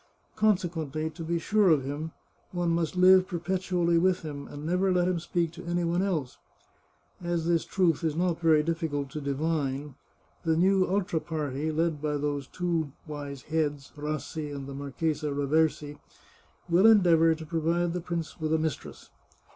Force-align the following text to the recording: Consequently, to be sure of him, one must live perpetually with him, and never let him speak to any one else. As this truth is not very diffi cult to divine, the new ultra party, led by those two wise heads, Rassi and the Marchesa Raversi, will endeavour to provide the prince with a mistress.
Consequently, 0.35 1.11
to 1.11 1.23
be 1.23 1.37
sure 1.37 1.69
of 1.69 1.83
him, 1.83 2.11
one 2.51 2.71
must 2.71 2.95
live 2.97 3.27
perpetually 3.27 3.99
with 3.99 4.21
him, 4.23 4.47
and 4.47 4.65
never 4.65 4.91
let 4.91 5.07
him 5.07 5.19
speak 5.19 5.51
to 5.51 5.63
any 5.65 5.83
one 5.83 6.01
else. 6.01 6.39
As 7.21 7.45
this 7.45 7.63
truth 7.65 8.03
is 8.03 8.15
not 8.15 8.39
very 8.39 8.63
diffi 8.63 8.89
cult 8.89 9.11
to 9.11 9.21
divine, 9.21 9.93
the 10.41 10.57
new 10.57 10.87
ultra 10.87 11.19
party, 11.19 11.71
led 11.71 12.01
by 12.01 12.17
those 12.17 12.47
two 12.47 12.91
wise 13.05 13.43
heads, 13.43 13.91
Rassi 13.95 14.49
and 14.51 14.65
the 14.65 14.73
Marchesa 14.73 15.27
Raversi, 15.31 15.99
will 16.67 16.87
endeavour 16.87 17.35
to 17.35 17.45
provide 17.45 17.93
the 17.93 18.01
prince 18.01 18.39
with 18.41 18.51
a 18.51 18.57
mistress. 18.57 19.11